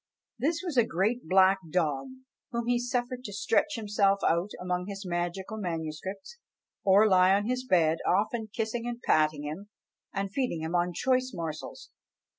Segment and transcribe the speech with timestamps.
[0.39, 2.07] This was a great black dog,
[2.49, 6.39] whom he suffered to stretch himself out among his magical manuscripts,
[6.83, 9.69] or lie on his bed, often kissing and patting him,
[10.11, 11.91] and feeding him on choice morsels.